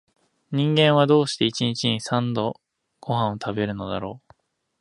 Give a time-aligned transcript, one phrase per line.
[0.51, 2.59] 人間は、どうして一日に三度々々
[3.01, 4.33] ごはんを食べるのだろう